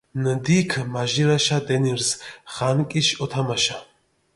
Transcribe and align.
ნდიქჷ 0.23 0.81
მაჟირაშა 0.93 1.57
დენირზ 1.65 2.09
ღანკიში 2.53 3.13
ჸოთამაშა. 3.17 3.77